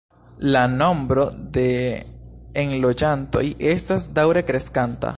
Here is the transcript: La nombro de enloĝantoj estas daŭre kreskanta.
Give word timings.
La 0.53 0.61
nombro 0.71 1.25
de 1.57 1.65
enloĝantoj 2.65 3.45
estas 3.75 4.13
daŭre 4.19 4.49
kreskanta. 4.51 5.09